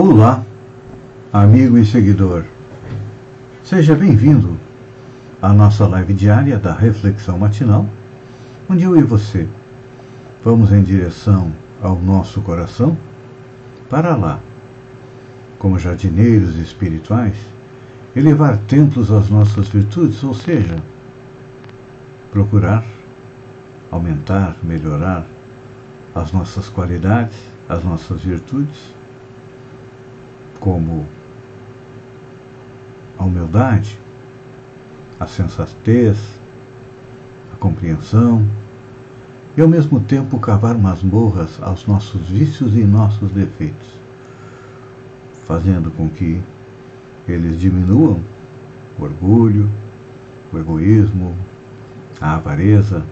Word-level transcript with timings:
Olá, 0.00 0.44
amigo 1.32 1.76
e 1.76 1.84
seguidor. 1.84 2.44
Seja 3.64 3.96
bem-vindo 3.96 4.56
à 5.42 5.52
nossa 5.52 5.88
live 5.88 6.14
diária 6.14 6.56
da 6.56 6.72
Reflexão 6.72 7.36
Matinal, 7.36 7.84
onde 8.70 8.84
eu 8.84 8.96
e 8.96 9.02
você 9.02 9.48
vamos 10.40 10.70
em 10.70 10.84
direção 10.84 11.52
ao 11.82 11.96
nosso 12.00 12.40
coração 12.42 12.96
para 13.90 14.14
lá, 14.14 14.38
como 15.58 15.80
jardineiros 15.80 16.54
espirituais, 16.54 17.36
elevar 18.14 18.56
templos 18.68 19.10
às 19.10 19.28
nossas 19.28 19.68
virtudes, 19.68 20.22
ou 20.22 20.32
seja, 20.32 20.76
procurar 22.30 22.84
aumentar, 23.90 24.54
melhorar 24.62 25.26
as 26.14 26.30
nossas 26.30 26.68
qualidades, 26.68 27.36
as 27.68 27.82
nossas 27.82 28.20
virtudes 28.20 28.96
como 30.60 31.06
a 33.18 33.24
humildade, 33.24 33.98
a 35.18 35.26
sensatez, 35.26 36.18
a 37.52 37.56
compreensão 37.56 38.46
e 39.56 39.60
ao 39.60 39.66
mesmo 39.66 39.98
tempo 40.00 40.38
cavar 40.38 40.76
masmorras 40.76 41.60
aos 41.60 41.86
nossos 41.86 42.28
vícios 42.28 42.76
e 42.76 42.84
nossos 42.84 43.30
defeitos, 43.32 43.88
fazendo 45.44 45.90
com 45.90 46.08
que 46.08 46.40
eles 47.26 47.60
diminuam 47.60 48.22
o 48.98 49.02
orgulho, 49.02 49.68
o 50.52 50.58
egoísmo, 50.58 51.36
a 52.20 52.36
avareza, 52.36 53.04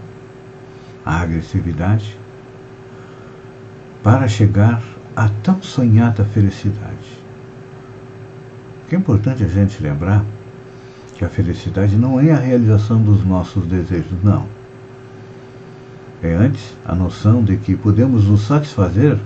a 1.05 1.21
agressividade, 1.21 2.17
para 4.03 4.29
chegar 4.29 4.83
à 5.17 5.29
tão 5.43 5.61
sonhada 5.63 6.25
felicidade. 6.25 7.16
Que 8.89 8.95
é 8.95 8.99
importante 8.99 9.43
a 9.43 9.49
gente 9.49 9.83
lembrar 9.83 10.25
que 11.17 11.25
a 11.25 11.29
felicidade 11.29 11.97
não 11.97 12.21
é 12.21 12.31
a 12.31 12.39
realização 12.39 13.03
dos 13.03 13.25
nossos 13.25 13.67
desejos, 13.67 14.23
não. 14.23 14.47
É 16.23 16.33
antes 16.35 16.77
a 16.85 16.95
noção 16.95 17.43
de 17.43 17.57
que 17.57 17.75
podemos 17.75 18.27
nos 18.27 18.43
satisfazer 18.43 19.19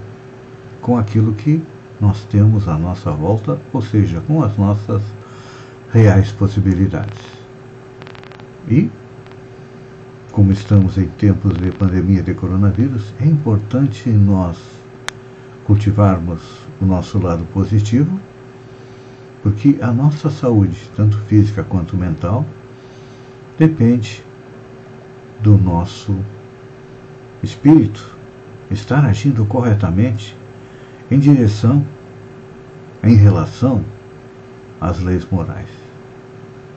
com 0.80 0.96
aquilo 0.96 1.34
que 1.34 1.62
nós 2.00 2.24
temos 2.24 2.68
à 2.68 2.78
nossa 2.78 3.10
volta, 3.10 3.58
ou 3.72 3.82
seja, 3.82 4.22
com 4.22 4.42
as 4.42 4.56
nossas 4.56 5.02
reais 5.92 6.32
possibilidades. 6.32 7.18
E, 8.68 8.90
como 10.32 10.52
estamos 10.52 10.96
em 10.96 11.06
tempos 11.06 11.58
de 11.58 11.70
pandemia 11.72 12.22
de 12.22 12.32
coronavírus, 12.32 13.12
é 13.20 13.26
importante 13.26 14.08
nós 14.08 14.56
cultivarmos 15.64 16.40
o 16.80 16.86
nosso 16.86 17.18
lado 17.18 17.44
positivo 17.52 18.18
porque 19.42 19.78
a 19.80 19.90
nossa 19.92 20.30
saúde, 20.30 20.90
tanto 20.94 21.18
física 21.20 21.62
quanto 21.62 21.96
mental, 21.96 22.44
depende 23.58 24.22
do 25.40 25.56
nosso 25.56 26.16
espírito 27.42 28.16
estar 28.70 29.04
agindo 29.04 29.44
corretamente 29.46 30.36
em 31.10 31.18
direção, 31.18 31.84
em 33.02 33.16
relação 33.16 33.82
às 34.80 35.00
leis 35.00 35.26
morais. 35.30 35.68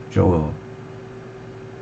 Já 0.10 0.22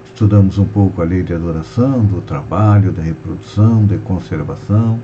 estudamos 0.06 0.58
um 0.58 0.66
pouco 0.66 1.02
a 1.02 1.06
lei 1.06 1.22
de 1.22 1.34
adoração, 1.34 2.03
do 2.03 2.22
trabalho, 2.22 2.92
da 2.92 3.02
reprodução, 3.02 3.86
de 3.86 3.98
conservação, 4.00 5.00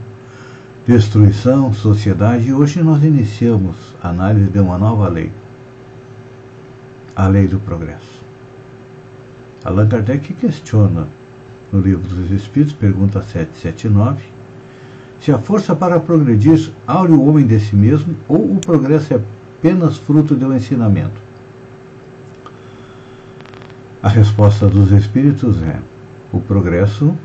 destruição, 0.85 1.73
sociedade, 1.73 2.47
e 2.47 2.53
hoje 2.53 2.81
nós 2.81 3.03
iniciamos 3.03 3.75
a 4.01 4.09
análise 4.09 4.49
de 4.49 4.59
uma 4.59 4.77
nova 4.77 5.07
lei 5.07 5.31
a 7.17 7.25
lei 7.27 7.47
do 7.47 7.59
progresso. 7.59 8.23
Allan 9.65 9.87
Kardec 9.87 10.35
questiona 10.35 11.07
no 11.73 11.81
Livro 11.81 12.07
dos 12.07 12.29
Espíritos, 12.29 12.75
pergunta 12.75 13.23
779, 13.23 14.23
se 15.19 15.31
a 15.31 15.39
força 15.39 15.75
para 15.75 15.99
progredir 15.99 16.69
aure 16.85 17.13
o 17.13 17.27
homem 17.27 17.47
de 17.47 17.59
si 17.59 17.75
mesmo 17.75 18.15
ou 18.27 18.53
o 18.53 18.57
progresso 18.57 19.15
é 19.15 19.19
apenas 19.57 19.97
fruto 19.97 20.35
do 20.35 20.53
ensinamento. 20.53 21.19
A 24.03 24.09
resposta 24.09 24.67
dos 24.67 24.91
Espíritos 24.91 25.63
é: 25.63 25.79
o 26.31 26.39
progresso, 26.39 27.15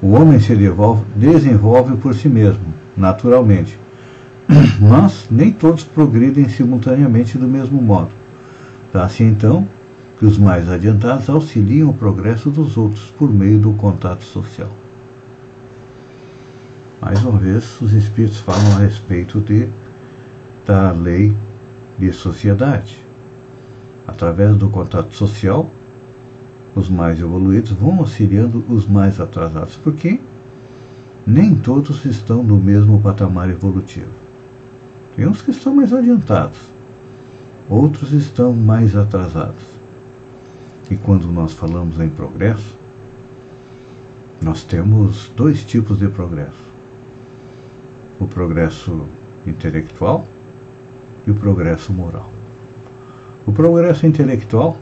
o 0.00 0.12
homem 0.12 0.40
se 0.40 0.56
desenvolve, 0.56 1.04
desenvolve 1.14 1.96
por 1.98 2.14
si 2.14 2.30
mesmo, 2.30 2.72
naturalmente, 2.96 3.78
mas 4.80 5.26
nem 5.30 5.52
todos 5.52 5.84
progridem 5.84 6.48
simultaneamente 6.48 7.36
do 7.36 7.46
mesmo 7.46 7.82
modo. 7.82 8.23
Dá-se 8.94 9.24
então 9.24 9.66
que 10.20 10.24
os 10.24 10.38
mais 10.38 10.70
adiantados 10.70 11.28
auxiliam 11.28 11.90
o 11.90 11.94
progresso 11.94 12.48
dos 12.48 12.76
outros 12.76 13.12
por 13.18 13.28
meio 13.28 13.58
do 13.58 13.72
contato 13.72 14.22
social. 14.22 14.70
Mais 17.02 17.20
uma 17.24 17.36
vez, 17.36 17.80
os 17.80 17.92
espíritos 17.92 18.38
falam 18.38 18.76
a 18.76 18.78
respeito 18.78 19.40
de, 19.40 19.68
da 20.64 20.92
lei 20.92 21.36
de 21.98 22.12
sociedade. 22.12 23.04
Através 24.06 24.56
do 24.56 24.70
contato 24.70 25.12
social, 25.16 25.68
os 26.76 26.88
mais 26.88 27.20
evoluídos 27.20 27.72
vão 27.72 27.98
auxiliando 27.98 28.64
os 28.68 28.86
mais 28.86 29.18
atrasados, 29.18 29.74
porque 29.74 30.20
nem 31.26 31.56
todos 31.56 32.04
estão 32.04 32.44
no 32.44 32.60
mesmo 32.60 33.00
patamar 33.00 33.50
evolutivo. 33.50 34.12
Tem 35.16 35.26
uns 35.26 35.42
que 35.42 35.50
estão 35.50 35.74
mais 35.74 35.92
adiantados, 35.92 36.73
outros 37.68 38.12
estão 38.12 38.52
mais 38.52 38.96
atrasados. 38.96 39.62
E 40.90 40.96
quando 40.96 41.32
nós 41.32 41.52
falamos 41.52 41.98
em 41.98 42.08
progresso, 42.08 42.78
nós 44.42 44.62
temos 44.62 45.32
dois 45.34 45.64
tipos 45.64 45.98
de 45.98 46.08
progresso: 46.08 46.72
o 48.20 48.26
progresso 48.26 49.06
intelectual 49.46 50.28
e 51.26 51.30
o 51.30 51.34
progresso 51.34 51.92
moral. 51.92 52.30
O 53.46 53.52
progresso 53.52 54.06
intelectual, 54.06 54.78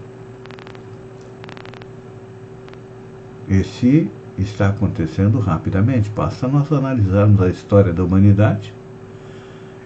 esse 3.49 4.11
está 4.39 4.69
acontecendo 4.69 5.39
rapidamente. 5.39 6.11
Basta 6.11 6.49
nós 6.49 6.71
analisarmos 6.73 7.41
a 7.41 7.49
história 7.49 7.93
da 7.93 8.05
humanidade 8.05 8.75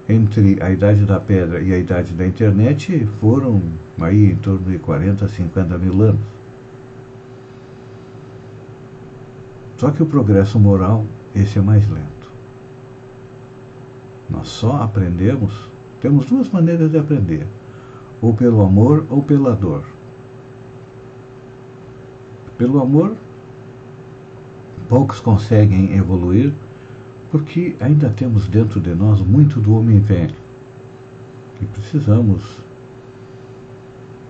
entre 0.09 0.63
a 0.63 0.71
idade 0.71 1.05
da 1.05 1.19
pedra 1.19 1.61
e 1.61 1.73
a 1.73 1.79
idade 1.79 2.15
da 2.15 2.27
internet 2.27 3.07
foram 3.21 3.63
aí 4.01 4.31
em 4.31 4.37
torno 4.37 4.71
de 4.71 4.79
40, 4.79 5.29
50 5.29 5.79
mil 5.79 6.01
anos. 6.03 6.37
Só 9.77 9.91
que 9.91 10.03
o 10.03 10.07
progresso 10.07 10.59
moral, 10.59 11.05
esse 11.35 11.59
é 11.59 11.63
mais 11.63 11.89
lento. 11.89 12.31
Nós 14.31 14.49
só 14.49 14.83
aprendemos, 14.83 15.53
temos 16.01 16.27
duas 16.27 16.49
maneiras 16.51 16.91
de 16.91 16.99
aprender, 16.99 17.47
ou 18.23 18.33
pelo 18.33 18.63
amor 18.63 19.05
ou 19.11 19.23
pela 19.23 19.55
dor. 19.55 19.85
Pelo 22.57 22.81
amor, 22.81 23.17
poucos 24.89 25.21
conseguem 25.21 25.95
evoluir 25.95 26.55
porque 27.31 27.75
ainda 27.81 28.09
temos 28.11 28.47
dentro 28.47 28.81
de 28.81 28.95
nós 28.95 29.21
muito 29.21 29.61
do 29.61 29.77
homem 29.77 30.01
velho 30.01 30.37
e 31.61 31.65
precisamos 31.67 32.63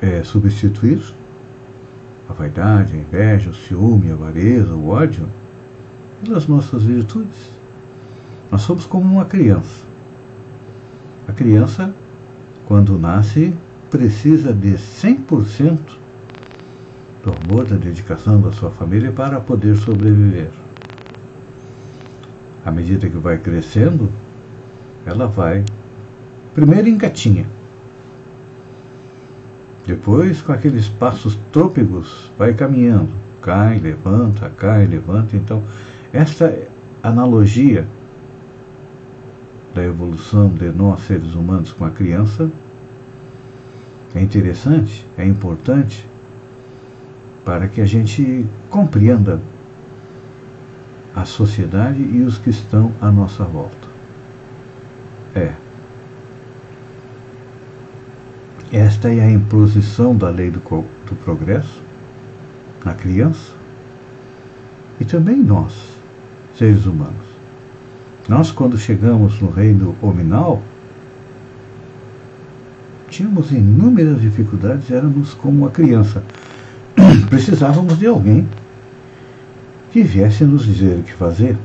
é, 0.01 0.23
substituir 0.23 1.03
a 2.29 2.33
vaidade, 2.33 2.95
a 2.95 2.97
inveja, 2.97 3.51
o 3.51 3.55
ciúme, 3.55 4.11
a 4.11 4.15
avareza, 4.15 4.75
o 4.75 4.89
ódio 4.89 5.29
pelas 6.25 6.47
nossas 6.47 6.85
virtudes. 6.85 7.51
Nós 8.51 8.63
somos 8.63 8.87
como 8.87 9.13
uma 9.13 9.25
criança. 9.25 9.85
A 11.29 11.33
criança, 11.33 11.95
quando 12.67 12.99
nasce, 12.99 13.55
precisa 13.91 14.53
de 14.53 14.75
100% 14.75 15.79
do 17.25 17.33
amor, 17.45 17.67
da 17.67 17.77
dedicação 17.77 18.41
da 18.41 18.53
sua 18.53 18.71
família 18.71 19.11
para 19.13 19.41
poder 19.41 19.77
sobreviver 19.77 20.51
à 22.67 22.71
medida 22.73 23.09
que 23.09 23.17
vai 23.17 23.39
crescendo, 23.39 24.11
ela 25.07 25.29
vai 25.29 25.65
primeiro 26.53 26.89
engatinha. 26.89 27.49
Depois, 29.87 30.43
com 30.43 30.51
aqueles 30.51 30.89
passos 30.89 31.39
trôpegos, 31.53 32.29
vai 32.37 32.55
caminhando. 32.55 33.13
Cai, 33.41 33.79
levanta, 33.79 34.51
cai, 34.51 34.85
levanta. 34.85 35.37
Então, 35.37 35.63
esta 36.13 36.67
analogia 37.05 37.87
da 39.73 39.85
evolução 39.85 40.49
de 40.49 40.69
nós, 40.73 41.03
seres 41.03 41.35
humanos, 41.35 41.73
com 41.73 41.85
a 41.85 41.91
criança, 41.91 42.51
é 44.13 44.21
interessante, 44.21 45.07
é 45.17 45.25
importante, 45.25 46.05
para 47.45 47.69
que 47.69 47.81
a 47.81 47.87
gente 47.87 48.45
compreenda 48.69 49.41
a 51.17 51.25
sociedade 51.25 51.99
e 51.99 52.21
os 52.21 52.37
que 52.37 52.51
estão 52.51 52.93
à 53.01 53.11
nossa 53.11 53.43
volta. 53.43 53.89
É. 55.35 55.55
Esta 58.71 59.11
é 59.11 59.21
a 59.21 59.31
imposição 59.31 60.15
da 60.15 60.29
lei 60.29 60.51
do, 60.51 60.61
do 60.61 61.17
progresso 61.25 61.81
na 62.85 62.93
criança 62.93 63.53
e 65.01 65.07
também 65.07 65.39
nós, 65.39 65.73
seres 66.55 66.85
humanos. 66.85 67.15
Nós, 68.29 68.51
quando 68.51 68.77
chegamos 68.77 69.41
no 69.41 69.49
reino 69.49 69.97
hominal, 70.03 70.63
tínhamos 73.09 73.53
inúmeras 73.53 74.21
dificuldades, 74.21 74.91
éramos 74.91 75.33
como 75.33 75.61
uma 75.61 75.71
criança. 75.71 76.23
Precisávamos 77.31 77.99
de 77.99 78.07
alguém 78.07 78.47
que 79.91 80.03
viesse 80.03 80.45
nos 80.45 80.65
dizer 80.65 80.99
o 80.99 81.03
que 81.03 81.13
fazer. 81.13 81.57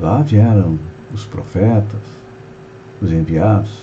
Lá 0.00 0.22
vieram 0.22 0.78
os 1.12 1.24
profetas, 1.24 2.00
os 3.00 3.12
enviados, 3.12 3.82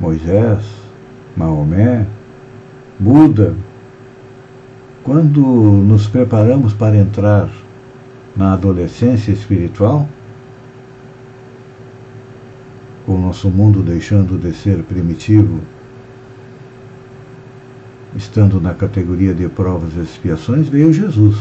Moisés, 0.00 0.64
Maomé, 1.36 2.06
Buda. 2.98 3.54
Quando 5.02 5.40
nos 5.40 6.06
preparamos 6.06 6.72
para 6.72 6.96
entrar 6.96 7.48
na 8.36 8.52
adolescência 8.52 9.32
espiritual, 9.32 10.08
o 13.06 13.16
nosso 13.16 13.48
mundo 13.48 13.82
deixando 13.82 14.38
de 14.38 14.52
ser 14.52 14.82
primitivo 14.82 15.60
estando 18.16 18.60
na 18.60 18.74
categoria 18.74 19.34
de 19.34 19.48
provas 19.48 19.94
e 19.96 20.00
expiações, 20.00 20.68
veio 20.68 20.92
Jesus 20.92 21.36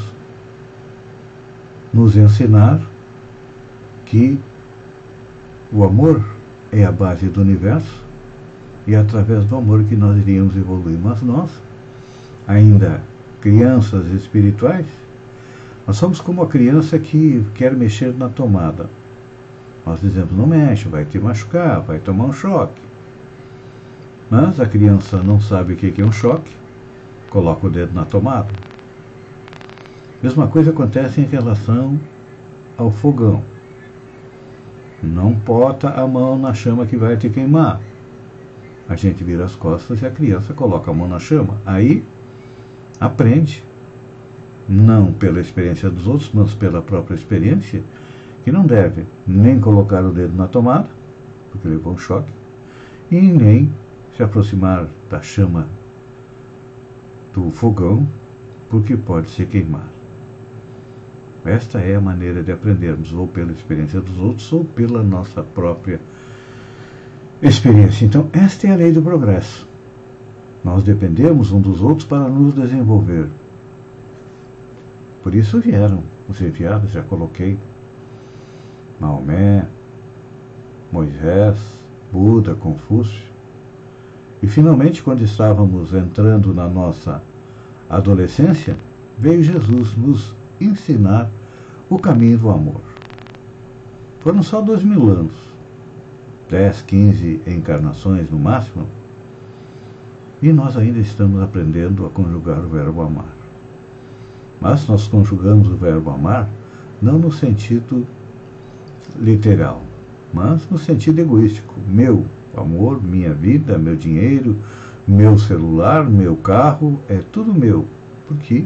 nos 1.93 2.15
ensinar 2.15 2.81
que 4.05 4.39
o 5.71 5.83
amor 5.83 6.23
é 6.71 6.83
a 6.85 6.91
base 6.91 7.27
do 7.27 7.41
universo 7.41 8.03
e 8.85 8.93
é 8.93 8.97
através 8.97 9.43
do 9.45 9.55
amor 9.55 9.83
que 9.83 9.95
nós 9.95 10.17
iríamos 10.17 10.55
evoluir. 10.55 10.97
Mas 11.01 11.21
nós, 11.21 11.49
ainda 12.47 13.01
crianças 13.41 14.07
espirituais, 14.07 14.85
nós 15.85 15.97
somos 15.97 16.19
como 16.19 16.41
a 16.41 16.47
criança 16.47 16.99
que 16.99 17.45
quer 17.55 17.75
mexer 17.75 18.13
na 18.13 18.29
tomada. 18.29 18.89
Nós 19.85 20.01
dizemos, 20.01 20.33
não 20.33 20.45
mexe, 20.45 20.89
vai 20.89 21.05
te 21.05 21.17
machucar, 21.17 21.81
vai 21.81 21.99
tomar 21.99 22.25
um 22.25 22.33
choque. 22.33 22.86
Mas 24.29 24.59
a 24.59 24.65
criança 24.65 25.23
não 25.23 25.39
sabe 25.39 25.73
o 25.73 25.77
que 25.77 26.01
é 26.01 26.05
um 26.05 26.11
choque, 26.11 26.51
coloca 27.29 27.67
o 27.67 27.69
dedo 27.69 27.93
na 27.93 28.03
tomada. 28.03 28.49
Mesma 30.21 30.47
coisa 30.47 30.71
acontece 30.71 31.21
em 31.21 31.25
relação 31.25 31.99
ao 32.77 32.91
fogão. 32.91 33.41
Não 35.01 35.31
bota 35.31 35.89
a 35.89 36.05
mão 36.07 36.37
na 36.37 36.53
chama 36.53 36.85
que 36.85 36.97
vai 36.97 37.15
te 37.15 37.29
queimar. 37.29 37.79
A 38.89 38.95
gente 38.95 39.23
vira 39.23 39.45
as 39.45 39.55
costas 39.55 40.01
e 40.01 40.05
a 40.05 40.11
criança 40.11 40.53
coloca 40.53 40.91
a 40.91 40.93
mão 40.93 41.07
na 41.07 41.19
chama. 41.19 41.57
Aí 41.65 42.03
aprende, 42.99 43.63
não 44.67 45.13
pela 45.13 45.39
experiência 45.39 45.89
dos 45.89 46.07
outros, 46.07 46.31
mas 46.33 46.53
pela 46.53 46.81
própria 46.81 47.15
experiência, 47.15 47.83
que 48.43 48.51
não 48.51 48.65
deve 48.65 49.05
nem 49.25 49.59
colocar 49.59 50.03
o 50.03 50.11
dedo 50.11 50.35
na 50.35 50.47
tomada, 50.47 50.89
porque 51.51 51.67
levou 51.67 51.93
um 51.93 51.97
choque, 51.97 52.31
e 53.11 53.21
nem 53.21 53.69
se 54.17 54.23
aproximar 54.23 54.87
da 55.07 55.21
chama 55.21 55.69
do 57.31 57.51
fogão, 57.51 58.07
porque 58.67 58.97
pode 58.97 59.29
se 59.29 59.45
queimar. 59.45 59.91
Esta 61.45 61.79
é 61.79 61.95
a 61.95 62.01
maneira 62.01 62.41
de 62.41 62.51
aprendermos, 62.51 63.13
ou 63.13 63.27
pela 63.27 63.51
experiência 63.51 64.01
dos 64.01 64.19
outros, 64.19 64.51
ou 64.51 64.65
pela 64.65 65.03
nossa 65.03 65.43
própria 65.43 66.01
experiência. 67.43 68.05
Então, 68.05 68.27
esta 68.33 68.67
é 68.67 68.71
a 68.71 68.75
lei 68.75 68.91
do 68.91 69.03
progresso. 69.03 69.67
Nós 70.63 70.83
dependemos 70.83 71.51
um 71.51 71.61
dos 71.61 71.79
outros 71.79 72.07
para 72.07 72.27
nos 72.27 72.55
desenvolver. 72.55 73.29
Por 75.21 75.35
isso 75.35 75.61
vieram 75.61 76.01
os 76.27 76.41
enviados, 76.41 76.91
já 76.91 77.03
coloquei 77.03 77.59
Maomé, 78.99 79.67
Moisés, 80.91 81.59
Buda, 82.11 82.55
Confúcio. 82.55 83.36
E 84.41 84.47
finalmente, 84.47 85.01
quando 85.01 85.23
estávamos 85.23 85.93
entrando 85.93 86.53
na 86.53 86.67
nossa 86.67 87.21
adolescência, 87.89 88.77
veio 89.17 89.43
Jesus 89.43 89.95
nos 89.95 90.35
ensinar 90.61 91.31
o 91.89 91.97
caminho 91.97 92.37
do 92.37 92.49
amor. 92.49 92.81
Foram 94.19 94.43
só 94.43 94.61
dois 94.61 94.83
mil 94.83 95.09
anos, 95.09 95.33
dez, 96.49 96.81
quinze 96.81 97.41
encarnações 97.47 98.29
no 98.29 98.37
máximo, 98.37 98.87
e 100.41 100.51
nós 100.51 100.77
ainda 100.77 100.99
estamos 100.99 101.41
aprendendo 101.41 102.05
a 102.05 102.09
conjugar 102.09 102.59
o 102.59 102.67
verbo 102.67 103.01
amar. 103.01 103.33
Mas 104.61 104.87
nós 104.87 105.07
conjugamos 105.07 105.67
o 105.67 105.75
verbo 105.75 106.11
amar 106.11 106.49
não 107.01 107.17
no 107.17 107.31
sentido 107.31 108.05
literal, 109.19 109.81
mas 110.33 110.67
no 110.69 110.77
sentido 110.77 111.19
egoístico, 111.19 111.75
meu, 111.87 112.25
amor, 112.55 113.03
minha 113.03 113.33
vida, 113.33 113.77
meu 113.77 113.95
dinheiro, 113.95 114.57
meu 115.07 115.37
celular, 115.37 116.07
meu 116.07 116.35
carro, 116.35 116.99
é 117.07 117.17
tudo 117.31 117.53
meu, 117.53 117.85
porque 118.25 118.65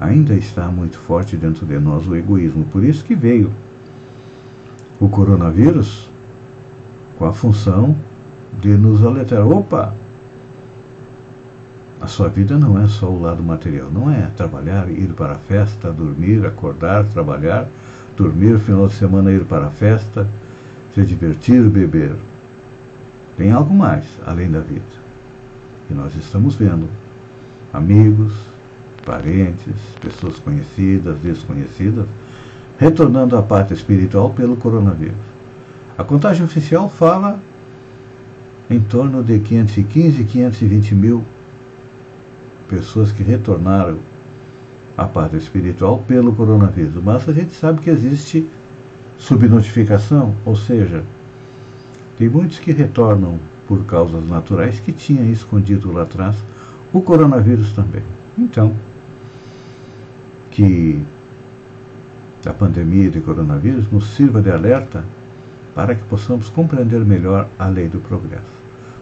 ainda 0.00 0.34
está 0.34 0.68
muito 0.68 0.98
forte 0.98 1.36
dentro 1.36 1.64
de 1.64 1.78
nós 1.78 2.06
o 2.06 2.14
egoísmo. 2.14 2.64
Por 2.64 2.84
isso 2.84 3.04
que 3.04 3.14
veio 3.14 3.50
o 5.00 5.08
coronavírus 5.08 6.10
com 7.18 7.24
a 7.24 7.32
função 7.32 7.96
de 8.60 8.68
nos 8.68 9.04
alertar. 9.04 9.46
Opa! 9.46 9.94
A 12.00 12.06
sua 12.06 12.28
vida 12.28 12.58
não 12.58 12.80
é 12.80 12.86
só 12.86 13.08
o 13.10 13.20
lado 13.20 13.42
material, 13.42 13.90
não 13.90 14.10
é 14.10 14.30
trabalhar, 14.36 14.90
ir 14.90 15.14
para 15.14 15.32
a 15.32 15.38
festa, 15.38 15.90
dormir, 15.90 16.44
acordar, 16.44 17.04
trabalhar, 17.06 17.66
dormir, 18.16 18.58
final 18.58 18.86
de 18.86 18.94
semana 18.94 19.32
ir 19.32 19.44
para 19.46 19.66
a 19.66 19.70
festa, 19.70 20.28
se 20.94 21.02
divertir, 21.04 21.62
beber. 21.70 22.14
Tem 23.36 23.52
algo 23.52 23.74
mais 23.74 24.04
além 24.24 24.50
da 24.50 24.60
vida. 24.60 24.82
E 25.90 25.94
nós 25.94 26.14
estamos 26.16 26.54
vendo 26.54 26.88
amigos, 27.72 28.32
parentes, 29.04 29.74
pessoas 30.00 30.38
conhecidas, 30.38 31.18
desconhecidas, 31.18 32.06
retornando 32.78 33.36
à 33.36 33.42
parte 33.42 33.74
espiritual 33.74 34.30
pelo 34.30 34.56
coronavírus. 34.56 35.14
A 35.96 36.04
contagem 36.04 36.44
oficial 36.44 36.88
fala 36.88 37.40
em 38.68 38.80
torno 38.80 39.22
de 39.22 39.38
515 39.38 40.20
e 40.20 40.24
520 40.24 40.94
mil 40.94 41.24
pessoas 42.68 43.12
que 43.12 43.22
retornaram 43.22 43.98
à 44.96 45.04
parte 45.04 45.36
espiritual 45.36 45.98
pelo 46.06 46.34
coronavírus. 46.34 46.94
Mas 47.02 47.28
a 47.28 47.32
gente 47.32 47.54
sabe 47.54 47.80
que 47.80 47.90
existe 47.90 48.46
subnotificação, 49.18 50.34
ou 50.44 50.56
seja, 50.56 51.04
tem 52.16 52.28
muitos 52.28 52.58
que 52.58 52.72
retornam 52.72 53.38
por 53.66 53.84
causas 53.84 54.26
naturais 54.28 54.80
que 54.80 54.92
tinham 54.92 55.30
escondido 55.30 55.92
lá 55.92 56.02
atrás 56.02 56.36
o 56.92 57.00
coronavírus 57.00 57.72
também. 57.72 58.02
Então, 58.38 58.74
que 60.50 61.02
a 62.46 62.52
pandemia 62.52 63.10
de 63.10 63.20
coronavírus 63.20 63.90
nos 63.90 64.06
sirva 64.14 64.40
de 64.40 64.50
alerta 64.50 65.04
para 65.74 65.94
que 65.94 66.04
possamos 66.04 66.48
compreender 66.48 67.04
melhor 67.04 67.48
a 67.58 67.68
lei 67.68 67.88
do 67.88 68.00
progresso. 68.00 68.56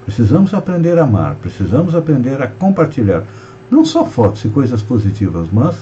Precisamos 0.04 0.52
aprender 0.52 0.98
a 0.98 1.04
amar, 1.04 1.36
precisamos 1.36 1.94
aprender 1.94 2.42
a 2.42 2.48
compartilhar 2.48 3.22
não 3.70 3.84
só 3.84 4.04
fotos 4.04 4.44
e 4.44 4.48
coisas 4.48 4.82
positivas, 4.82 5.48
mas 5.52 5.76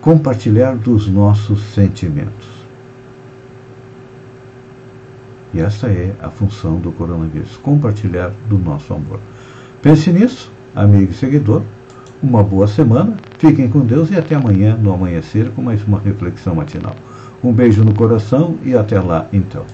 compartilhar 0.00 0.76
dos 0.76 1.08
nossos 1.08 1.62
sentimentos. 1.74 2.55
E 5.56 5.60
essa 5.60 5.86
é 5.86 6.12
a 6.20 6.28
função 6.28 6.76
do 6.76 6.92
coronavírus: 6.92 7.56
compartilhar 7.56 8.30
do 8.46 8.58
nosso 8.58 8.92
amor. 8.92 9.18
Pense 9.80 10.12
nisso, 10.12 10.52
amigo 10.74 11.12
e 11.12 11.14
seguidor. 11.14 11.62
Uma 12.22 12.44
boa 12.44 12.66
semana, 12.66 13.16
fiquem 13.38 13.66
com 13.66 13.80
Deus 13.80 14.10
e 14.10 14.16
até 14.16 14.34
amanhã 14.34 14.76
no 14.76 14.92
amanhecer 14.92 15.50
com 15.52 15.62
mais 15.62 15.82
uma 15.82 15.98
reflexão 15.98 16.54
matinal. 16.54 16.94
Um 17.42 17.54
beijo 17.54 17.82
no 17.84 17.94
coração 17.94 18.58
e 18.64 18.76
até 18.76 19.00
lá 19.00 19.28
então. 19.32 19.64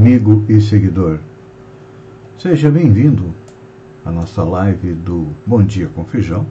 Amigo 0.00 0.42
e 0.48 0.58
seguidor. 0.62 1.18
Seja 2.34 2.70
bem-vindo 2.70 3.34
à 4.02 4.10
nossa 4.10 4.42
live 4.42 4.94
do 4.94 5.26
Bom 5.46 5.62
Dia 5.62 5.88
com 5.88 6.06
Feijão, 6.06 6.46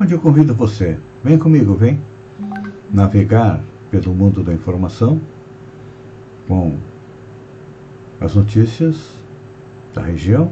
onde 0.00 0.14
eu 0.14 0.18
convido 0.18 0.54
você, 0.54 0.98
vem 1.22 1.36
comigo, 1.36 1.74
vem, 1.74 2.00
navegar 2.90 3.60
pelo 3.90 4.14
mundo 4.14 4.42
da 4.42 4.54
informação 4.54 5.20
com 6.48 6.78
as 8.18 8.34
notícias 8.34 9.22
da 9.92 10.00
região, 10.00 10.50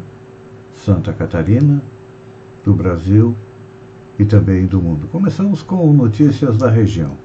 Santa 0.74 1.14
Catarina, 1.14 1.82
do 2.62 2.74
Brasil 2.74 3.34
e 4.18 4.26
também 4.26 4.66
do 4.66 4.82
mundo. 4.82 5.08
Começamos 5.10 5.62
com 5.62 5.90
notícias 5.90 6.58
da 6.58 6.68
região. 6.68 7.16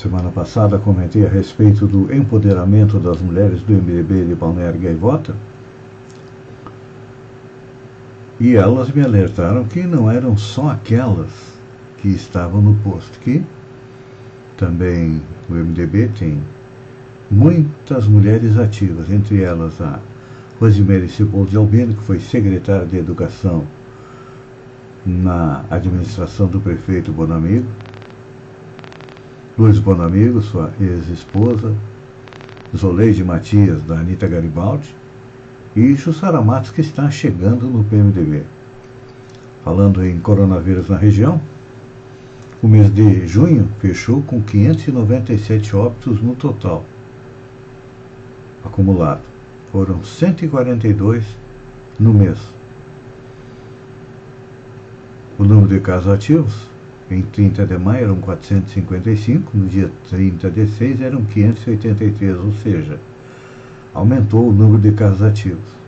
Semana 0.00 0.30
passada 0.30 0.78
comentei 0.78 1.26
a 1.26 1.28
respeito 1.28 1.84
do 1.84 2.14
empoderamento 2.14 3.00
das 3.00 3.20
mulheres 3.20 3.62
do 3.64 3.72
MDB 3.72 4.26
de 4.26 4.34
Balneário 4.36 4.78
Gaivota. 4.78 5.34
E 8.38 8.54
elas 8.54 8.92
me 8.92 9.02
alertaram 9.02 9.64
que 9.64 9.82
não 9.82 10.08
eram 10.08 10.38
só 10.38 10.70
aquelas 10.70 11.32
que 11.96 12.10
estavam 12.10 12.62
no 12.62 12.76
posto, 12.76 13.18
que 13.18 13.44
também 14.56 15.20
o 15.50 15.54
MDB 15.54 16.10
tem 16.16 16.40
muitas 17.28 18.06
mulheres 18.06 18.56
ativas, 18.56 19.10
entre 19.10 19.42
elas 19.42 19.80
a 19.80 19.98
Rosemary 20.60 21.08
Sepulveda 21.08 21.50
de 21.50 21.56
Albino, 21.56 21.94
que 21.94 22.04
foi 22.04 22.20
secretária 22.20 22.86
de 22.86 22.98
Educação 22.98 23.64
na 25.04 25.64
administração 25.68 26.46
do 26.46 26.60
prefeito 26.60 27.12
Bonamigo, 27.12 27.66
Luiz 29.58 29.80
Bonamigo, 29.80 30.40
sua 30.40 30.72
ex-esposa, 30.80 31.74
Zoleide 32.76 33.24
Matias, 33.24 33.82
da 33.82 33.98
Anitta 33.98 34.28
Garibaldi, 34.28 34.94
e 35.74 35.96
Jussara 35.96 36.40
Matos, 36.40 36.70
que 36.70 36.80
está 36.80 37.10
chegando 37.10 37.66
no 37.66 37.82
PMDB. 37.82 38.44
Falando 39.64 40.04
em 40.04 40.20
coronavírus 40.20 40.88
na 40.88 40.96
região, 40.96 41.40
o 42.62 42.68
mês 42.68 42.94
de 42.94 43.26
junho 43.26 43.68
fechou 43.80 44.22
com 44.22 44.40
597 44.40 45.74
óbitos 45.74 46.22
no 46.22 46.36
total 46.36 46.84
acumulado. 48.64 49.22
Foram 49.72 50.04
142 50.04 51.24
no 51.98 52.14
mês. 52.14 52.38
O 55.36 55.42
número 55.42 55.68
de 55.68 55.80
casos 55.80 56.12
ativos 56.12 56.67
em 57.10 57.22
30 57.22 57.66
de 57.66 57.78
maio 57.78 58.04
eram 58.04 58.16
455, 58.16 59.56
no 59.56 59.66
dia 59.66 59.90
30 60.10 60.50
de 60.50 60.66
6 60.66 61.00
eram 61.00 61.24
583, 61.24 62.36
ou 62.36 62.52
seja, 62.52 63.00
aumentou 63.94 64.48
o 64.48 64.52
número 64.52 64.80
de 64.80 64.92
casos 64.92 65.22
ativos. 65.22 65.78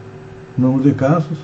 O 0.56 0.60
número 0.62 0.84
de 0.84 0.94
casos 0.94 1.38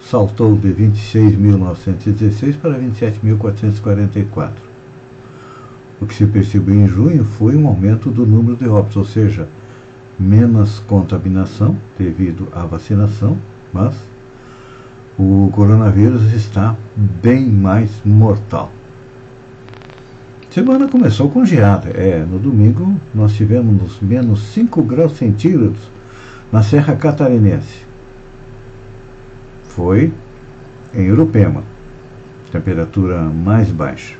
saltou 0.00 0.56
de 0.56 0.68
26.916 0.68 2.58
para 2.58 2.78
27.444. 2.78 4.50
O 6.00 6.06
que 6.06 6.14
se 6.14 6.26
percebeu 6.26 6.74
em 6.74 6.86
junho 6.86 7.24
foi 7.24 7.56
um 7.56 7.66
aumento 7.66 8.10
do 8.10 8.26
número 8.26 8.56
de 8.56 8.68
óbitos, 8.68 8.96
ou 8.96 9.04
seja, 9.04 9.48
menos 10.18 10.78
contaminação 10.80 11.76
devido 11.98 12.48
à 12.54 12.64
vacinação, 12.64 13.36
mas 13.72 13.94
o 15.18 15.50
coronavírus 15.52 16.32
está 16.32 16.76
bem 16.94 17.46
mais 17.46 17.90
mortal. 18.04 18.70
Semana 20.56 20.88
começou 20.88 21.28
com 21.28 21.44
geada. 21.44 21.90
É, 21.90 22.24
no 22.24 22.38
domingo 22.38 22.98
nós 23.14 23.34
tivemos 23.34 24.00
menos 24.00 24.40
5 24.54 24.82
graus 24.84 25.18
centígrados 25.18 25.78
na 26.50 26.62
Serra 26.62 26.96
Catarinense. 26.96 27.84
Foi 29.68 30.10
em 30.94 31.10
Urupema, 31.10 31.62
temperatura 32.50 33.20
mais 33.24 33.70
baixa. 33.70 34.14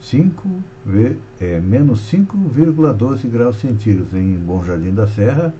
5, 0.00 0.48
é, 1.40 1.60
menos 1.60 2.10
5,12 2.10 3.28
graus 3.28 3.60
centígrados 3.60 4.14
em 4.14 4.34
Bom 4.34 4.64
Jardim 4.64 4.92
da 4.92 5.06
Serra, 5.06 5.54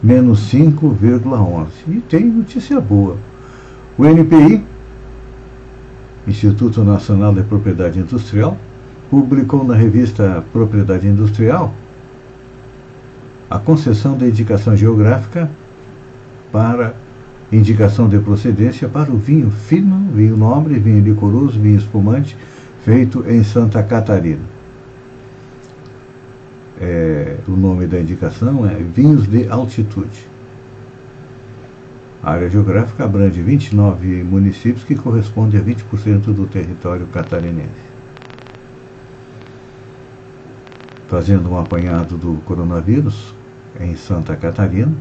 menos 0.00 0.48
5,11. 0.52 1.66
E 1.88 2.00
tem 2.02 2.24
notícia 2.26 2.80
boa. 2.80 3.16
O 3.98 4.06
NPI 4.06 4.64
Instituto 6.26 6.82
Nacional 6.82 7.32
de 7.32 7.42
Propriedade 7.42 7.98
Industrial, 7.98 8.56
publicou 9.10 9.64
na 9.64 9.74
revista 9.74 10.44
Propriedade 10.52 11.06
Industrial 11.06 11.72
a 13.48 13.58
concessão 13.58 14.16
de 14.16 14.26
indicação 14.26 14.76
geográfica 14.76 15.48
para 16.50 16.94
indicação 17.52 18.08
de 18.08 18.18
procedência 18.18 18.88
para 18.88 19.10
o 19.10 19.16
vinho 19.16 19.50
fino, 19.50 20.08
vinho 20.12 20.36
nobre, 20.36 20.78
vinho 20.80 21.02
licoroso, 21.02 21.58
vinho 21.60 21.78
espumante, 21.78 22.36
feito 22.84 23.24
em 23.28 23.44
Santa 23.44 23.82
Catarina. 23.82 24.42
É, 26.80 27.36
o 27.46 27.52
nome 27.52 27.86
da 27.86 28.00
indicação 28.00 28.68
é 28.68 28.74
Vinhos 28.74 29.26
de 29.26 29.48
Altitude. 29.48 30.26
A 32.26 32.32
área 32.32 32.50
geográfica 32.50 33.04
abrange 33.04 33.40
29 33.40 34.24
municípios, 34.24 34.82
que 34.82 34.96
corresponde 34.96 35.56
a 35.56 35.60
20% 35.60 36.34
do 36.34 36.44
território 36.48 37.06
catarinense. 37.06 37.70
Fazendo 41.06 41.48
um 41.48 41.56
apanhado 41.56 42.16
do 42.16 42.42
coronavírus 42.44 43.32
em 43.78 43.94
Santa 43.94 44.34
Catarina, 44.34 44.92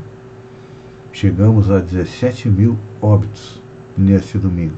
chegamos 1.12 1.72
a 1.72 1.80
17 1.80 2.48
mil 2.48 2.78
óbitos 3.02 3.60
neste 3.98 4.38
domingo. 4.38 4.76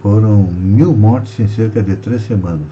Foram 0.00 0.44
mil 0.44 0.94
mortes 0.94 1.40
em 1.40 1.48
cerca 1.48 1.82
de 1.82 1.96
três 1.96 2.22
semanas. 2.22 2.70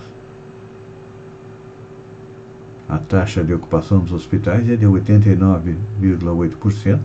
A 2.88 2.98
taxa 2.98 3.42
de 3.42 3.52
ocupação 3.52 3.98
dos 3.98 4.12
hospitais 4.12 4.70
é 4.70 4.76
de 4.76 4.86
89,8% 4.86 7.00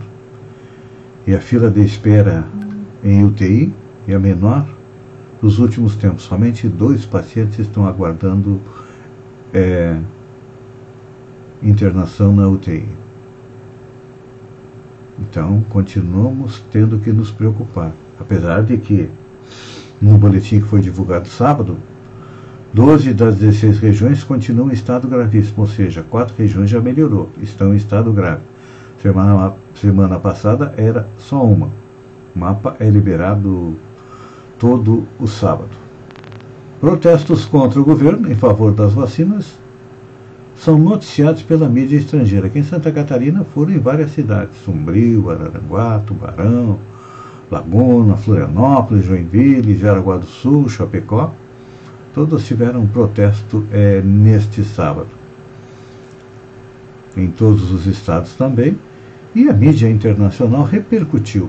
e 1.28 1.34
a 1.34 1.40
fila 1.42 1.70
de 1.70 1.84
espera 1.84 2.46
em 3.04 3.22
UTI 3.22 3.70
é 4.08 4.14
a 4.14 4.18
menor 4.18 4.66
dos 5.42 5.58
últimos 5.58 5.94
tempos. 5.94 6.22
Somente 6.22 6.66
dois 6.66 7.04
pacientes 7.04 7.58
estão 7.58 7.86
aguardando 7.86 8.58
é, 9.52 9.98
internação 11.62 12.34
na 12.34 12.48
UTI. 12.48 12.86
Então, 15.20 15.62
continuamos 15.68 16.64
tendo 16.72 16.98
que 16.98 17.12
nos 17.12 17.30
preocupar. 17.30 17.92
Apesar 18.18 18.62
de 18.62 18.78
que, 18.78 19.10
no 20.00 20.16
boletim 20.16 20.62
que 20.62 20.66
foi 20.66 20.80
divulgado 20.80 21.28
sábado, 21.28 21.76
12 22.72 23.12
das 23.12 23.36
16 23.36 23.78
regiões 23.80 24.24
continuam 24.24 24.70
em 24.70 24.72
estado 24.72 25.06
gravíssimo, 25.06 25.60
ou 25.60 25.66
seja, 25.66 26.02
quatro 26.02 26.34
regiões 26.38 26.70
já 26.70 26.80
melhorou, 26.80 27.28
estão 27.42 27.74
em 27.74 27.76
estado 27.76 28.10
grave. 28.14 28.40
Semana, 29.00 29.54
semana 29.74 30.18
passada 30.18 30.74
era 30.76 31.06
só 31.18 31.44
uma. 31.44 31.68
O 32.34 32.38
mapa 32.38 32.76
é 32.80 32.90
liberado 32.90 33.76
todo 34.58 35.06
o 35.20 35.26
sábado. 35.28 35.70
Protestos 36.80 37.44
contra 37.44 37.80
o 37.80 37.84
governo 37.84 38.30
em 38.30 38.34
favor 38.34 38.72
das 38.72 38.92
vacinas 38.92 39.56
são 40.56 40.76
noticiados 40.76 41.42
pela 41.42 41.68
mídia 41.68 41.96
estrangeira. 41.96 42.48
Aqui 42.48 42.58
em 42.58 42.64
Santa 42.64 42.90
Catarina 42.90 43.44
foram 43.44 43.72
em 43.72 43.78
várias 43.78 44.10
cidades: 44.10 44.56
Sombrio, 44.64 45.30
Araranguá, 45.30 46.00
Tubarão, 46.04 46.78
Laguna, 47.48 48.16
Florianópolis, 48.16 49.04
Joinville, 49.04 49.76
Jaraguá 49.76 50.16
do 50.16 50.26
Sul, 50.26 50.68
Chapecó. 50.68 51.32
Todos 52.12 52.44
tiveram 52.46 52.80
um 52.80 52.86
protesto 52.88 53.64
é, 53.70 54.00
neste 54.02 54.64
sábado. 54.64 55.08
Em 57.16 57.30
todos 57.30 57.70
os 57.70 57.86
estados 57.86 58.34
também, 58.34 58.76
e 59.38 59.48
a 59.48 59.52
mídia 59.52 59.88
internacional 59.88 60.64
repercutiu. 60.64 61.48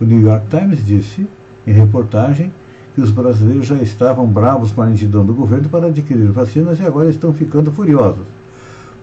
O 0.00 0.04
New 0.06 0.22
York 0.22 0.46
Times 0.48 0.86
disse, 0.86 1.26
em 1.66 1.72
reportagem, 1.72 2.50
que 2.94 3.00
os 3.02 3.10
brasileiros 3.10 3.66
já 3.66 3.76
estavam 3.76 4.26
bravos 4.26 4.72
com 4.72 4.80
a 4.80 4.86
lentidão 4.86 5.22
do 5.22 5.34
governo 5.34 5.68
para 5.68 5.88
adquirir 5.88 6.32
vacinas 6.32 6.80
e 6.80 6.86
agora 6.86 7.10
estão 7.10 7.34
ficando 7.34 7.70
furiosos 7.70 8.26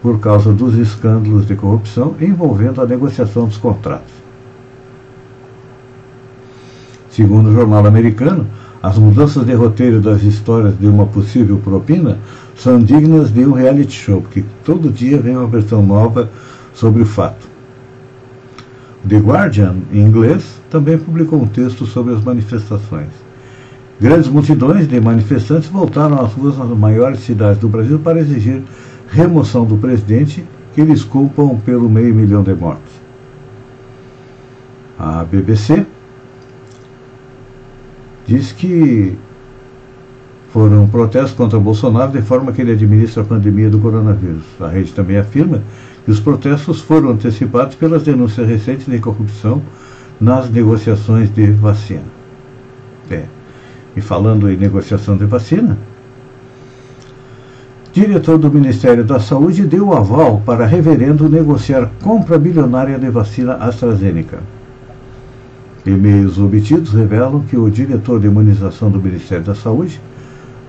por 0.01 0.19
causa 0.19 0.51
dos 0.51 0.75
escândalos 0.75 1.45
de 1.45 1.55
corrupção 1.55 2.15
envolvendo 2.19 2.81
a 2.81 2.87
negociação 2.87 3.45
dos 3.45 3.57
contratos. 3.57 4.13
Segundo 7.11 7.49
o 7.49 7.53
jornal 7.53 7.85
americano, 7.85 8.47
as 8.81 8.97
mudanças 8.97 9.45
de 9.45 9.53
roteiro 9.53 10.01
das 10.01 10.23
histórias 10.23 10.77
de 10.79 10.87
uma 10.87 11.05
possível 11.05 11.57
propina 11.57 12.17
são 12.55 12.79
dignas 12.79 13.31
de 13.31 13.45
um 13.45 13.51
reality 13.51 13.93
show, 13.93 14.21
porque 14.21 14.43
todo 14.65 14.91
dia 14.91 15.19
vem 15.19 15.37
uma 15.37 15.47
versão 15.47 15.83
nova 15.83 16.31
sobre 16.73 17.03
o 17.03 17.05
fato. 17.05 17.56
The 19.07 19.17
Guardian, 19.19 19.77
em 19.91 20.01
inglês, 20.01 20.59
também 20.69 20.97
publicou 20.97 21.41
um 21.41 21.47
texto 21.47 21.85
sobre 21.85 22.13
as 22.13 22.23
manifestações. 22.23 23.09
Grandes 23.99 24.27
multidões 24.27 24.87
de 24.87 24.99
manifestantes 24.99 25.69
voltaram 25.69 26.19
às 26.21 26.33
ruas 26.33 26.57
nas 26.57 26.69
maiores 26.69 27.21
cidades 27.21 27.59
do 27.59 27.69
Brasil 27.69 27.99
para 27.99 28.19
exigir 28.19 28.61
remoção 29.09 29.65
do 29.65 29.77
presidente, 29.77 30.45
que 30.73 30.81
eles 30.81 31.03
culpam 31.03 31.57
pelo 31.57 31.89
meio 31.89 32.13
milhão 32.13 32.43
de 32.43 32.53
mortos. 32.53 32.91
A 34.99 35.23
BBC 35.23 35.85
diz 38.25 38.51
que 38.51 39.17
foram 40.57 40.87
protestos 40.87 41.33
contra 41.33 41.59
Bolsonaro 41.59 42.11
de 42.11 42.21
forma 42.23 42.51
que 42.51 42.63
ele 42.63 42.71
administra 42.71 43.21
a 43.21 43.25
pandemia 43.27 43.69
do 43.69 43.77
coronavírus. 43.77 44.43
A 44.59 44.67
rede 44.67 44.91
também 44.91 45.15
afirma 45.15 45.61
que 46.03 46.09
os 46.09 46.19
protestos 46.19 46.81
foram 46.81 47.11
antecipados 47.11 47.75
pelas 47.75 48.01
denúncias 48.01 48.47
recentes 48.47 48.87
de 48.87 48.97
corrupção 48.97 49.61
nas 50.19 50.49
negociações 50.49 51.31
de 51.31 51.51
vacina. 51.51 52.05
É. 53.07 53.25
E 53.95 54.01
falando 54.01 54.49
em 54.49 54.57
negociação 54.57 55.15
de 55.15 55.25
vacina, 55.25 55.77
diretor 57.93 58.39
do 58.39 58.51
Ministério 58.51 59.03
da 59.03 59.19
Saúde 59.19 59.63
deu 59.63 59.93
aval 59.93 60.41
para 60.43 60.65
reverendo 60.65 61.29
negociar 61.29 61.91
compra 62.01 62.39
bilionária 62.39 62.97
de 62.97 63.11
vacina 63.11 63.57
AstraZeneca. 63.57 64.39
E-mails 65.85 66.39
obtidos 66.39 66.93
revelam 66.93 67.43
que 67.43 67.55
o 67.55 67.69
diretor 67.69 68.19
de 68.19 68.25
imunização 68.25 68.89
do 68.89 68.99
Ministério 68.99 69.43
da 69.43 69.53
Saúde, 69.53 70.01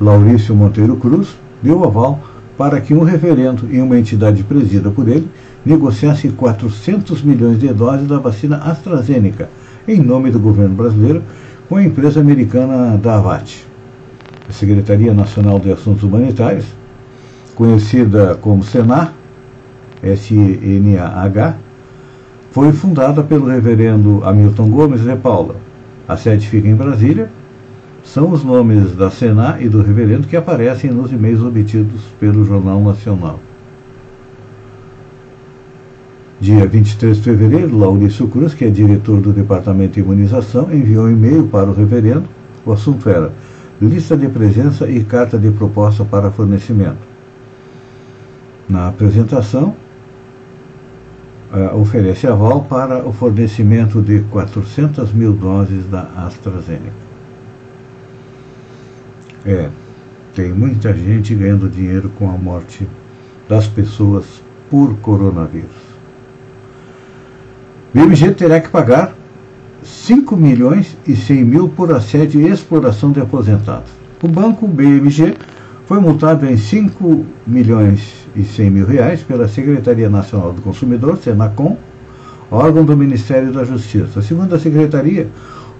Laurício 0.00 0.54
Monteiro 0.54 0.96
Cruz, 0.96 1.36
deu 1.62 1.84
aval 1.84 2.20
para 2.56 2.80
que 2.80 2.94
um 2.94 3.02
referendo 3.02 3.68
e 3.70 3.80
uma 3.80 3.98
entidade 3.98 4.42
presidida 4.42 4.90
por 4.90 5.08
ele 5.08 5.28
negociassem 5.64 6.30
400 6.30 7.22
milhões 7.22 7.58
de 7.58 7.68
doses 7.72 8.06
da 8.06 8.18
vacina 8.18 8.58
AstraZeneca, 8.58 9.48
em 9.86 10.00
nome 10.00 10.30
do 10.30 10.38
governo 10.38 10.74
brasileiro, 10.74 11.22
com 11.68 11.76
a 11.76 11.84
empresa 11.84 12.20
americana 12.20 12.96
Davat. 12.96 13.66
A 14.48 14.52
Secretaria 14.52 15.12
Nacional 15.12 15.60
de 15.60 15.70
Assuntos 15.70 16.02
Humanitários, 16.02 16.64
conhecida 17.54 18.34
como 18.36 18.62
SENAH, 18.62 19.12
S-N-A-H, 20.02 21.56
foi 22.50 22.72
fundada 22.72 23.22
pelo 23.22 23.46
reverendo 23.46 24.22
Hamilton 24.24 24.70
Gomes 24.70 25.02
de 25.02 25.14
Paula. 25.16 25.56
A 26.06 26.16
sede 26.16 26.48
fica 26.48 26.66
em 26.66 26.74
Brasília. 26.74 27.28
São 28.04 28.30
os 28.30 28.42
nomes 28.42 28.94
da 28.94 29.10
Sena 29.10 29.56
e 29.60 29.68
do 29.68 29.82
reverendo 29.82 30.26
que 30.26 30.36
aparecem 30.36 30.90
nos 30.90 31.12
e-mails 31.12 31.42
obtidos 31.42 32.02
pelo 32.18 32.44
Jornal 32.44 32.80
Nacional. 32.82 33.40
Dia 36.40 36.66
23 36.66 37.16
de 37.16 37.22
fevereiro, 37.22 37.76
Laurício 37.76 38.28
Cruz, 38.28 38.54
que 38.54 38.64
é 38.64 38.70
diretor 38.70 39.20
do 39.20 39.32
Departamento 39.32 39.94
de 39.94 40.00
Imunização, 40.00 40.72
enviou 40.72 41.06
um 41.06 41.10
e-mail 41.10 41.48
para 41.48 41.68
o 41.68 41.74
reverendo. 41.74 42.24
O 42.64 42.72
assunto 42.72 43.08
era 43.08 43.32
lista 43.82 44.16
de 44.16 44.28
presença 44.28 44.88
e 44.88 45.02
carta 45.02 45.36
de 45.36 45.50
proposta 45.50 46.04
para 46.04 46.30
fornecimento. 46.30 46.98
Na 48.68 48.88
apresentação, 48.88 49.74
uh, 51.52 51.76
oferece 51.76 52.26
aval 52.26 52.62
para 52.62 53.04
o 53.06 53.12
fornecimento 53.12 54.00
de 54.00 54.20
400 54.30 55.12
mil 55.12 55.32
doses 55.32 55.88
da 55.90 56.02
AstraZeneca. 56.16 57.07
É, 59.44 59.68
tem 60.34 60.52
muita 60.52 60.92
gente 60.94 61.34
ganhando 61.34 61.68
dinheiro 61.68 62.10
com 62.18 62.28
a 62.28 62.36
morte 62.38 62.88
das 63.48 63.66
pessoas 63.66 64.24
por 64.70 64.96
coronavírus. 64.98 65.88
BMG 67.92 68.32
terá 68.34 68.60
que 68.60 68.68
pagar 68.68 69.14
5 69.82 70.36
milhões 70.36 70.96
e 71.06 71.16
100 71.16 71.44
mil 71.44 71.68
por 71.68 71.92
assédio 71.92 72.40
e 72.40 72.48
exploração 72.48 73.10
de 73.10 73.20
aposentados. 73.20 73.90
O 74.22 74.28
banco 74.28 74.66
BMG 74.66 75.34
foi 75.86 75.98
multado 76.00 76.44
em 76.44 76.56
5 76.56 77.24
milhões 77.46 78.26
e 78.36 78.44
100 78.44 78.70
mil 78.70 78.86
reais 78.86 79.22
pela 79.22 79.48
Secretaria 79.48 80.10
Nacional 80.10 80.52
do 80.52 80.60
Consumidor, 80.60 81.16
Senacom, 81.16 81.78
órgão 82.50 82.84
do 82.84 82.96
Ministério 82.96 83.52
da 83.52 83.64
Justiça. 83.64 84.20
Segundo 84.20 84.54
a 84.54 84.58
Secretaria, 84.58 85.28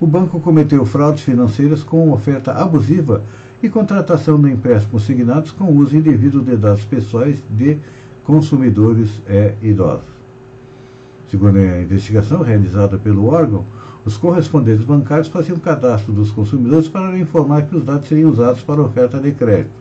o 0.01 0.07
banco 0.07 0.39
cometeu 0.39 0.85
fraudes 0.87 1.23
financeiras 1.23 1.83
com 1.83 2.13
oferta 2.13 2.53
abusiva 2.53 3.23
e 3.63 3.69
contratação 3.69 4.41
de 4.41 4.51
empréstimos 4.51 5.03
signados 5.05 5.51
com 5.51 5.75
uso 5.77 5.97
indevido 5.97 6.41
de 6.41 6.57
dados 6.57 6.85
pessoais 6.85 7.43
de 7.51 7.79
consumidores 8.23 9.21
e 9.27 9.55
idosos. 9.69 10.07
Segundo 11.29 11.59
a 11.59 11.83
investigação 11.83 12.43
realizada 12.43 12.97
pelo 12.97 13.27
órgão, 13.27 13.65
os 14.05 14.17
correspondentes 14.17 14.85
bancários 14.85 15.29
faziam 15.29 15.59
cadastro 15.59 16.13
dos 16.13 16.31
consumidores 16.31 16.89
para 16.89 17.19
informar 17.19 17.63
que 17.67 17.77
os 17.77 17.85
dados 17.85 18.09
seriam 18.09 18.31
usados 18.31 18.63
para 18.63 18.81
oferta 18.81 19.19
de 19.19 19.33
crédito. 19.33 19.73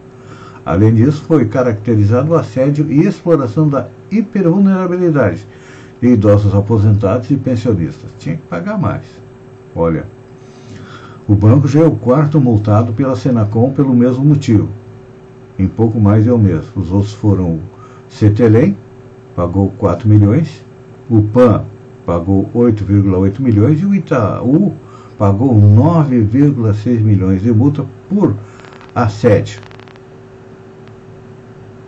Além 0.65 0.93
disso, 0.93 1.23
foi 1.25 1.45
caracterizado 1.45 2.31
o 2.31 2.35
assédio 2.35 2.91
e 2.91 3.05
exploração 3.05 3.69
da 3.69 3.87
hipervulnerabilidade 4.11 5.47
de 6.01 6.09
idosos 6.09 6.53
aposentados 6.53 7.29
e 7.31 7.37
pensionistas. 7.37 8.11
Tinha 8.19 8.35
que 8.35 8.41
pagar 8.43 8.77
mais. 8.77 9.26
Olha, 9.77 10.07
o 11.27 11.35
banco 11.35 11.67
já 11.67 11.81
é 11.81 11.85
o 11.85 11.91
quarto 11.91 12.41
multado 12.41 12.93
pela 12.93 13.15
Senacom 13.15 13.71
pelo 13.71 13.93
mesmo 13.93 14.25
motivo. 14.25 14.69
Em 15.59 15.67
pouco 15.67 15.99
mais 15.99 16.25
é 16.25 16.33
o 16.33 16.37
mesmo. 16.37 16.71
Os 16.75 16.91
outros 16.91 17.13
foram 17.13 17.51
o 17.51 17.61
Cetelem, 18.09 18.75
pagou 19.35 19.69
4 19.77 20.09
milhões, 20.09 20.65
o 21.07 21.21
PAN 21.21 21.63
pagou 22.07 22.49
8,8 22.55 23.39
milhões 23.39 23.79
e 23.79 23.85
o 23.85 23.93
Itaú 23.93 24.73
pagou 25.15 25.53
9,6 25.53 27.01
milhões 27.01 27.43
de 27.43 27.51
multa 27.51 27.85
por 28.09 28.35
assédio 28.95 29.61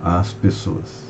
às 0.04 0.32
pessoas. 0.32 1.10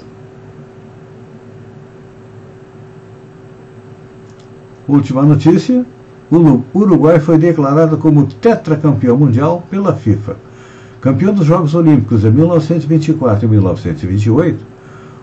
Última 4.87 5.23
notícia: 5.23 5.85
o 6.31 6.63
Uruguai 6.75 7.19
foi 7.19 7.39
declarado 7.39 7.97
como 7.97 8.27
tetracampeão 8.27 9.17
mundial 9.17 9.63
pela 9.69 9.95
FIFA. 9.95 10.35
Campeão 11.01 11.33
dos 11.33 11.45
Jogos 11.45 11.73
Olímpicos 11.73 12.23
em 12.23 12.29
1924 12.29 13.45
e 13.45 13.49
1928, 13.49 14.63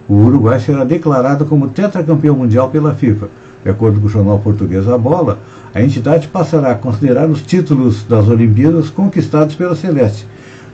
o 0.08 0.14
Uruguai 0.14 0.58
será 0.58 0.84
declarado 0.84 1.44
como 1.44 1.68
tetracampeão 1.68 2.34
mundial 2.34 2.70
pela 2.70 2.92
FIFA. 2.92 3.28
De 3.62 3.70
acordo 3.70 4.00
com 4.00 4.06
o 4.06 4.10
jornal 4.10 4.38
português 4.40 4.88
A 4.88 4.98
Bola, 4.98 5.38
a 5.74 5.82
entidade 5.82 6.26
passará 6.28 6.72
a 6.72 6.76
considerar 6.76 7.28
os 7.28 7.42
títulos 7.42 8.04
das 8.04 8.26
Olimpíadas 8.28 8.90
conquistados 8.90 9.54
pela 9.54 9.76
Celeste, 9.76 10.26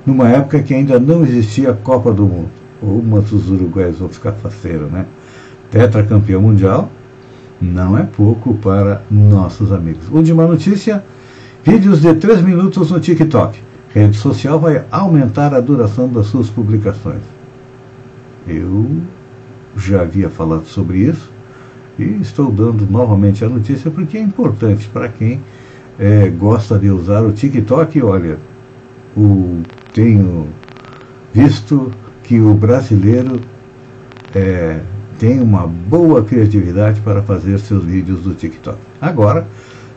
numa 0.07 0.29
época 0.29 0.63
que 0.63 0.73
ainda 0.73 0.99
não 0.99 1.25
existia 1.25 1.71
a 1.71 1.75
Copa 1.75 2.11
do 2.11 2.25
Mundo. 2.25 2.51
Uma 2.81 3.21
dos 3.21 3.51
uruguaios 3.51 3.99
vão 3.99 4.09
ficar 4.09 4.33
faceiro, 4.33 4.87
né? 4.87 5.05
Tetracampeão 5.71 6.41
mundial 6.41 6.91
não 7.63 7.97
é 7.97 8.03
pouco 8.03 8.55
para 8.55 9.03
nossos 9.11 9.73
amigos. 9.73 10.09
Última 10.11 10.47
notícia: 10.47 11.03
vídeos 11.65 12.03
de 12.03 12.13
3 12.15 12.43
minutos 12.43 12.91
no 12.91 12.99
TikTok. 12.99 13.59
Rede 13.95 14.17
social 14.17 14.59
vai 14.59 14.85
aumentar 14.91 15.55
a 15.55 15.61
duração 15.61 16.09
das 16.09 16.27
suas 16.27 16.49
publicações. 16.49 17.23
Eu 18.49 18.91
já 19.77 20.01
havia 20.01 20.29
falado 20.29 20.67
sobre 20.67 20.99
isso 20.99 21.31
e 21.99 22.05
estou 22.21 22.51
dando 22.51 22.87
novamente 22.91 23.45
a 23.45 23.49
notícia 23.49 23.91
porque 23.91 24.17
é 24.17 24.21
importante 24.21 24.89
para 24.89 25.09
quem 25.09 25.41
é, 25.99 26.29
gosta 26.31 26.79
de 26.79 26.91
usar 26.91 27.23
o 27.23 27.33
TikTok. 27.33 28.03
Olha, 28.03 28.39
o, 29.15 29.61
tenho 29.93 30.49
visto 31.35 31.93
que 32.25 32.41
o 32.41 32.55
brasileiro 32.55 33.41
é, 34.35 34.81
tem 35.23 35.39
uma 35.39 35.69
boa 35.69 36.25
criatividade 36.25 37.01
para 37.01 37.23
fazer 37.23 37.57
seus 37.61 37.85
vídeos 37.85 38.23
do 38.23 38.35
TikTok. 38.35 38.77
Agora 39.01 39.47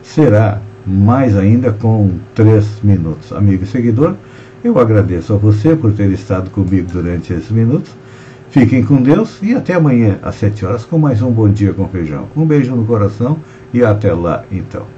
será 0.00 0.62
mais 0.86 1.36
ainda 1.36 1.72
com 1.72 2.12
3 2.36 2.64
minutos. 2.84 3.32
Amigo 3.32 3.64
e 3.64 3.66
seguidor, 3.66 4.14
eu 4.62 4.78
agradeço 4.78 5.34
a 5.34 5.36
você 5.36 5.74
por 5.74 5.92
ter 5.94 6.12
estado 6.12 6.48
comigo 6.50 6.92
durante 6.92 7.32
esses 7.32 7.50
minutos. 7.50 7.90
Fiquem 8.50 8.84
com 8.84 9.02
Deus 9.02 9.42
e 9.42 9.52
até 9.52 9.74
amanhã 9.74 10.20
às 10.22 10.36
7 10.36 10.64
horas 10.64 10.84
com 10.84 10.96
mais 10.96 11.20
um 11.20 11.32
Bom 11.32 11.48
Dia 11.48 11.72
com 11.72 11.88
Feijão. 11.88 12.28
Um 12.36 12.46
beijo 12.46 12.76
no 12.76 12.84
coração 12.84 13.36
e 13.74 13.82
até 13.82 14.14
lá 14.14 14.44
então. 14.52 14.95